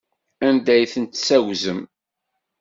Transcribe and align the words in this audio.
Anda 0.47 0.71
ay 0.75 0.85
ten-tessaggzem? 0.93 1.81